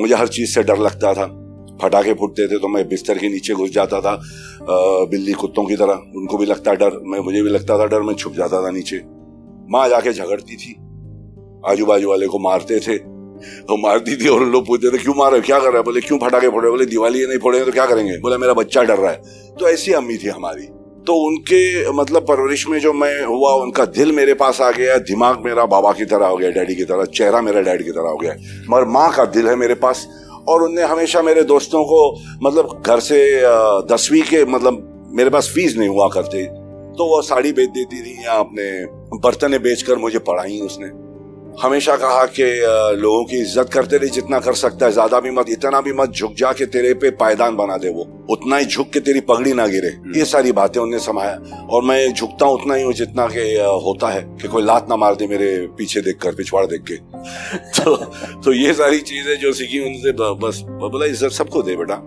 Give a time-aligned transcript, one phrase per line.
[0.00, 1.26] मुझे हर चीज़ से डर लगता था।
[1.82, 4.20] फटाके फूटते थे तो मैं बिस्तर के नीचे घुस जाता था
[5.10, 8.14] बिल्ली कुत्तों की तरह। उनको भी लगता डर, मैं, मुझे भी लगता था डर, मैं
[8.14, 9.00] छुप जाता था नीचे।
[9.70, 10.74] माँ जाके झगड़ती थी।
[11.66, 15.32] आजू बाजू वाले को मारते थे। तो मारती थी और लोग पूछते थे, क्यों मार
[15.32, 16.70] रहे क्या कर रहे बोले, क्यों फटाके फोड़े?
[16.70, 18.18] बोले, दिवाली नहीं फोड़े तो क्या करेंगे?
[18.18, 19.22] बोले, मेरा बच्चा डर रहा है।
[19.60, 20.66] तो ऐसी अम्मी थी हमारी।
[21.08, 25.44] तो उनके मतलब परवरिश में जो मैं हुआ, उनका दिल मेरे पास आ गया, दिमाग
[25.44, 28.16] मेरा बाबा की तरह हो गया, डैडी की तरह, चेहरा मेरा डैडी की तरह हो
[28.16, 28.34] गया,
[28.70, 30.06] मगर माँ का दिल है मेरे पास,
[30.48, 32.00] और उनने हमेशा मेरे दोस्तों को
[32.42, 33.20] मतलब घर से
[33.88, 36.44] दसवीं के मतलब मेरे पास फ़ीस नहीं हुआ करते
[36.98, 38.64] तो वो साड़ी बेच देती थी या अपने,
[39.18, 40.86] बर्तने बेचकर मुझे पढ़ाई उसने।
[41.62, 42.44] हमेशा कहा कि
[42.96, 46.10] लोगों की इज़्ज़त करते रहे जितना कर सकता है ज़्यादा भी मत इतना भी मत
[46.10, 49.52] झुक जा के तेरे पे पायदान बना दे वो। उतना ही झुक के तेरी पगड़ी
[49.52, 53.26] ना गिरे। ये सारी बातें उन्हें समाया। और मैं झुकता हूँ उतना ही हूँ जितना
[53.26, 53.42] के
[53.84, 56.96] होता है कि कोई लात ना मार दे मेरे पीछे देख कर पिछवाड़ देख के।
[57.80, 57.96] तो
[58.44, 62.00] तो ये सारी चीज़ें जो सीखी उनसे बस बोला इज़्ज़त सबको दे बेटा।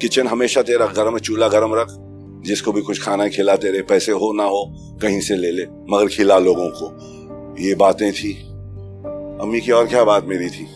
[0.00, 1.94] किचन हमेशा तेरा गर्म चूल्हा गर्म रख।
[2.46, 4.64] जिसको भी कुछ खाना खिलाते रहे पैसे हो ना हो
[5.02, 6.92] कहीं से ले ले मगर खिला लोगों को।
[7.60, 8.34] ये बातें थी।
[9.40, 10.66] अम्मी की और क्या बात मेरी थी?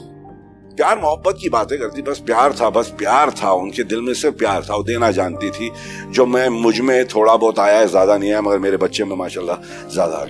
[0.76, 4.36] प्यार मोहब्बत की बातें करती, बस प्यार था, बस प्यार था, उनके दिल में सिर्फ़
[4.36, 5.70] प्यार था, वो देना जानती थी।
[6.10, 9.88] जो मैं, मुझमें थोड़ा बहुत आया है, ज़्यादा नहीं आया, मगर मेरे बच्चे में माशाल्लाह
[9.88, 10.26] ज़्यादा आ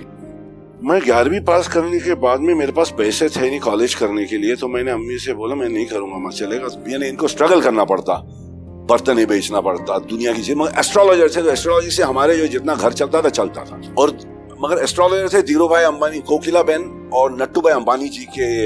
[0.81, 4.37] मैं ग्यारहवीं पास करने के बाद में मेरे पास पैसे थे नहीं कॉलेज करने के
[4.37, 7.83] लिए तो मैंने अम्मी से बोला, मैं नहीं करूँगा मैं चलेगा। यानी इनको स्ट्रगल करना
[7.85, 8.13] पड़ता,
[8.89, 12.47] बर्तन ही बेचना पड़ता, दुनिया की चीज़। मगर एस्ट्रोलॉजर थे तो एस्ट्रोलॉजी से हमारे जो
[12.47, 14.17] जितना घर चलता था चलता था। और
[14.61, 18.65] मगर एस्ट्रोलॉजर थे, धीरू भाई अंबानी, कोकिला बहन और नट्टू भाई अंबानी जी के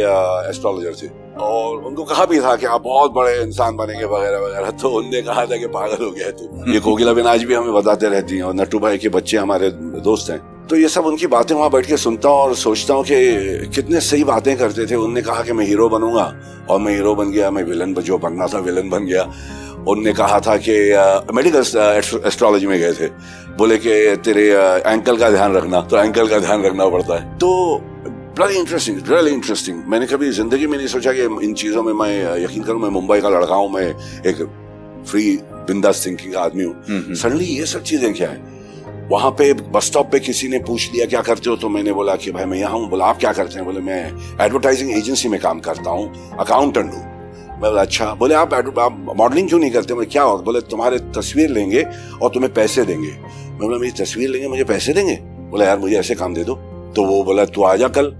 [0.49, 4.69] एस्ट्रोलॉजर थे। और उनको कहा भी था कि आप बहुत बड़े इंसान बनेंगे वगैरह वगैरह।
[4.71, 7.73] तो उनने कहा था कि पागल हो गया तो। ये कोकिला बहन आज भी हमें
[7.73, 9.69] बताते रहती हैं और नट्टू भाई के बच्चे हमारे
[10.01, 13.03] दोस्त हैं। तो ये सब उनकी बातें वहाँ बैठ के सुनता हूँ और सोचता हूँ
[13.03, 16.33] कि कितने सही बातें करते थे। उनने कहा कि मैं हीरो बनूँगा
[16.69, 19.31] और मैं हीरो बन गया मैं विलन जो बनना था विलन बन गया।
[19.87, 20.71] उनने कहा था कि
[21.33, 21.59] मेडिकल
[22.25, 23.07] एस्ट्रोलॉजी में गए थे।
[23.57, 24.49] बोले कि तेरे
[24.91, 27.81] एंकल का ध्यान रखना। तो एंकल का ध्यान रखना पड़ता है। तो
[28.39, 32.43] बड़ी इंटरेस्टिंग रियली इंटरेस्टिंग मैंने कभी ज़िंदगी में नहीं सोचा कि इन चीज़ों में मैं
[32.43, 33.85] यकीन करूँ मैं मुंबई का लड़का हूँ मैं
[34.27, 34.41] एक
[35.07, 35.37] फ्री
[35.67, 39.07] बिंदास थिंकिंग आदमी हूँ। सडनली। ये सब चीज़ें क्या है?
[39.11, 41.55] वहाँ पे बस स्टॉप पे किसी ने पूछ लिया क्या करते हो?
[41.55, 43.65] तो मैंने बोला कि भाई मैं यहाँ हूँ। बोला आप क्या करते हैं?
[43.65, 44.01] बोले मैं
[44.45, 49.47] एडवर्टाइजिंग एजेंसी में काम करता हूँ अकाउंटेंट हूँ। मैं बोला अच्छा। बोले आप आप मॉडलिंग
[49.49, 49.93] क्यों नहीं करते?
[49.93, 50.43] बोले क्या होगा?
[50.43, 51.85] बोले तुम्हारे तस्वीर लेंगे
[52.21, 55.15] और तुम्हें पैसे देंगे। मैं बोला मेरी तस्वीर लेंगे मुझे पैसे देंगे?
[55.51, 56.55] बोला यार मुझे ऐसे काम दे दो।
[56.95, 58.15] तो वो बोला तू आ जा कल।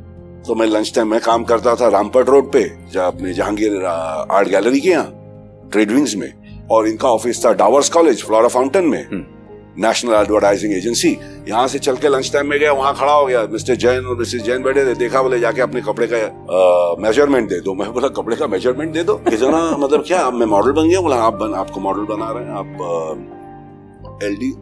[0.47, 2.63] तो मैं लंच टाइम में काम करता था रामपट रोड पे
[2.99, 6.31] अपने जहांगीर आर्ट गैलरी के यहाँ ट्रेड विंग्स में
[6.71, 9.33] और इनका ऑफ़िस था डावर्स कॉलेज फ्लोरा फाउंटेन में।
[9.77, 11.09] नेशनल एडवर्टाइजिंग एजेंसी
[11.49, 14.17] यहाँ से चल के लंच टाइम में गया वहाँ खड़ा हो गया। मिस्टर जैन और
[14.17, 18.07] मिसेस जैन बैठे थे देखा बोले जाके अपने कपड़े का मेज़रमेंट दे दो। मैं बोला
[18.21, 19.15] कपड़े का मेज़रमेंट दे दो?
[19.29, 22.43] कितना मतलब क्या अब मैं मॉडल बन गया बोला आप बन आपको मॉडल बना रहे
[22.43, 24.53] हैं आप एल डी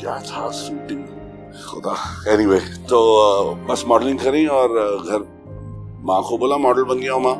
[0.00, 1.04] क्या था शूटिंग
[1.64, 1.94] खुदा।
[2.32, 2.58] एनीवे
[2.88, 2.98] तो
[3.68, 4.68] बस मॉडलिंग करी और
[5.00, 5.26] घर
[6.04, 7.34] माँ को बोला मॉडल बन गया माँ।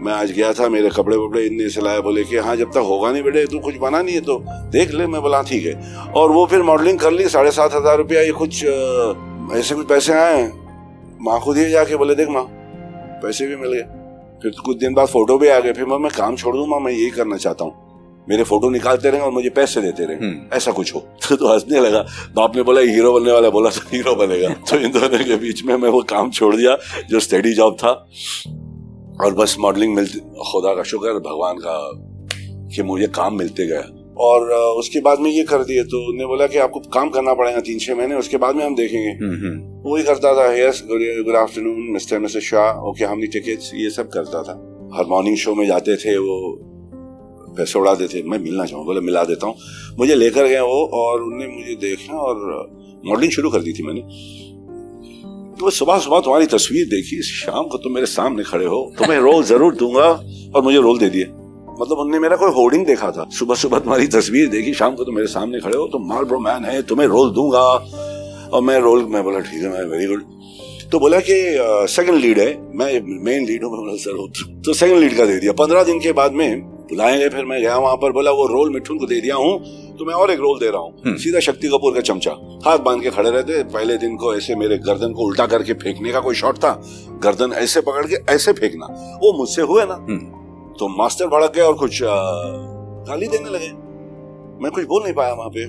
[0.00, 3.10] मैं आज गया था, मेरे कपड़े वपड़े इतने सिलाए बोले कि हाँ जब तक होगा
[3.12, 4.38] नहीं बेटे, तू कुछ बना नहीं है तो
[4.72, 7.96] देख ले, मैं बोला, ठीक है। और वो फिर मॉडलिंग कर ली, साढ़े सात हज़ार
[7.98, 8.64] रुपया, ये कुछ
[9.54, 10.46] ऐसे कुछ पैसे आए
[11.20, 12.44] माँ को दिए जाके बोले, देख माँ,
[13.22, 13.82] पैसे भी मिल गए।
[14.42, 16.92] फिर कुछ दिन बाद फ़ोटो भी आ गए, फिर मैं काम छोड़ दूँ माँ, मैं
[16.92, 17.89] यही करना चाहता हूँ।
[18.30, 21.52] मेरे फ़ोटो निकालते रहे और मुझे पैसे देते रहे। हम्म। ऐसा कुछ हो। तो, तो
[21.52, 25.08] हंसने लगा। बाप ने बोला हीरो बनने वाला बोला तो हीरो बनेगा। तो इन दोनों
[25.08, 26.78] के बीच में मैं वो काम छोड़ दिया
[27.10, 27.88] जो स्टडी जॉब था।
[29.24, 31.90] और बस मॉडलिंग मिलती खुदा का शुक्र भगवान का
[32.76, 36.46] कि मुझे काम मिलते गया और उसके बाद में ये कर दिए। तो उन्होंने बोला
[36.46, 39.92] कि आपको काम करना पड़ेगा तीन छह महीने। उसके बाद में हम देखेंगे। हम्म, हम्म।
[39.92, 44.42] वही करता था। Yes good afternoon mister mister Shah okay हमने टिकट्स ये सब करता
[44.42, 44.52] था।
[44.98, 46.69] हर मॉर्निंग शो में जाते थे वो।
[47.56, 49.54] पैसे उड़ा देते, मैं मिलना चाहूँ, बोले मिला देता हूँ।
[49.98, 52.36] मुझे लेकर गए वो और उनने मुझे देखा और
[53.04, 54.00] मॉडलिंग शुरू कर दी थी मैंने।
[55.60, 59.42] तो सुबह सुबह तुम्हारी तस्वीर देखी, शाम को तुम मेरे सामने खड़े हो तुम्हें रोल
[59.44, 60.08] ज़रूर दूँगा
[60.54, 61.24] और मुझे रोल दे दिए।
[61.80, 65.14] मतलब उनने मेरा कोई होर्डिंग देखा था। सुबह सुबह तुम्हारी तस्वीर देखी, शाम को तुम
[65.16, 67.62] मेरे सामने खड़े हो तुम माल ब्रो मैन है, तुम्हें रोल दूँगा।
[68.48, 70.22] और मैं रोल, मैं बोला, ठीक है, मैं वेरी गुड
[70.92, 71.34] तो बोला कि
[71.88, 75.38] सेकंड लीड है, मैं मेन लीड हूँ, मैं बोला सर तो सेकंड लीड का दे
[75.40, 78.72] दिया। पंद्रह दिन के बाद में बुलाएँगे फिर मैं गया वहाँ पर बोला वो रोल
[78.74, 79.58] मिठुन को दे दिया हूँ
[79.98, 82.30] तो मैं और एक रोल दे रहा हूँ। हम्म। सीधा शक्ति कपूर का चमचा
[82.66, 86.12] हाथ बाँध के खड़े रहते पहले दिन को ऐसे मेरे गर्दन को उल्टा करके फेंकने
[86.12, 86.72] का कोई शॉट था
[87.22, 88.86] गर्दन ऐसे पकड़ के ऐसे फेंकना
[89.22, 93.68] वो मुझसे हुए ना। हम्म। तो मास्टर भड़क गए और कुछ गाली देने लगे।
[94.62, 95.66] मैं कुछ बोल नहीं पाया वहाँ पे।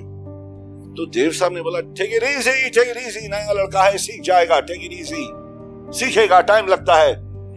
[0.95, 4.21] तो देव साहब ने बोला take it easy take it easy नया लड़का है सीख
[4.21, 5.27] जाएगा टेक इट इजी
[5.99, 7.13] सीखेगा टाइम लगता है।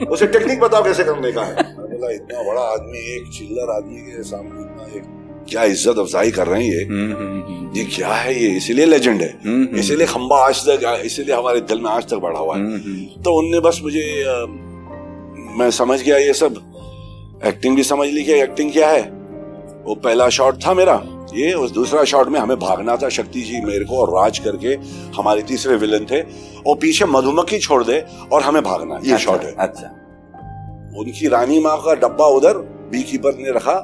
[0.06, 1.73] उसे टेक्निक बताओ कैसे करने का है?
[2.04, 5.12] बोला इतना बड़ा आदमी एक चिल्लर आदमी के सामने इतना एक
[5.48, 6.84] क्या इज़्ज़त अफजाई कर रहे हैं ये?
[6.84, 8.48] हम्म, हम्म, हम्म, ये क्या है ये?
[8.56, 12.56] इसीलिए लेजेंड है। इसीलिए खंबा आज तक इसीलिए हमारे दिल में आज तक बढ़ा हुआ
[12.56, 12.78] है।
[13.22, 14.04] तो उनने बस मुझे
[15.58, 16.62] मैं समझ गया ये सब।
[17.46, 19.02] एक्टिंग भी समझ ली कि एक्टिंग क्या है?
[19.84, 21.02] वो पहला शॉट था मेरा।
[21.34, 24.74] ये उस दूसरा शॉट में हमें भागना था शक्ति जी मेरे को और राज करके।
[25.16, 26.20] हमारे तीसरे विलन थे।
[26.66, 29.90] और पीछे मधुमक्खी छोड़ दे और हमें भागना। ये अच्छा, शॉट है। अच्छा।
[30.96, 32.58] उनकी रानी माँ का डब्बा उधर
[32.90, 33.82] बी कीपर ने रखा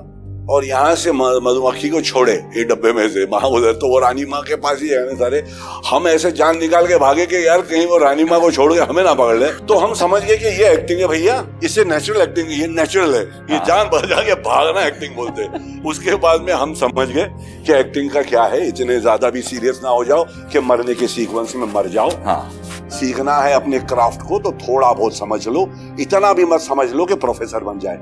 [0.50, 4.24] और यहाँ से मधुमक्खी को छोड़े ये डब्बे में से वहाँ उधर। तो वो रानी
[4.26, 5.42] माँ के पास ही है सारे।
[5.86, 8.78] हम ऐसे जान निकाल के भागे कि यार कहीं वो रानी माँ को छोड़ के
[8.80, 12.22] हमें ना पकड़ ले। तो हम समझ गए कि ये एक्टिंग है भैया इससे नेचुरल
[12.22, 15.46] एक्टिंग ये नेचुरल है। ये हाँ। जान बचा के भागना एक्टिंग बोलते
[15.88, 17.26] उसके बाद में हम समझ गए
[17.66, 21.06] कि एक्टिंग का क्या है इतने ज़्यादा भी सीरियस ना हो जाओ कि मरने के
[21.08, 22.40] सीक्वेंस में मर जाओ। हाँ।
[22.90, 25.68] सीखना है अपने क्राफ्ट को तो थोड़ा बहुत समझ लो।
[26.00, 27.98] इतना भी मत समझ लो कि प्रोफेसर बन जाए।